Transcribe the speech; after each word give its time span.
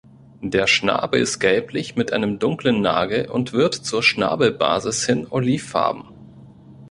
Der 0.41 0.65
Schnabel 0.65 1.21
ist 1.21 1.37
gelblich 1.39 1.95
mit 1.95 2.11
einem 2.11 2.39
dunklen 2.39 2.81
Nagel 2.81 3.29
und 3.29 3.53
wird 3.53 3.75
zur 3.75 4.01
Schnabelbasis 4.01 5.05
hin 5.05 5.27
olivfarben. 5.29 6.05